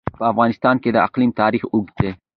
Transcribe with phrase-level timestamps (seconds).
[0.17, 2.09] په افغانستان کې د اقلیم تاریخ اوږد دی.